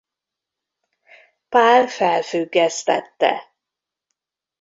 Pál 1.49 1.87
felfüggesztette. 1.87 3.53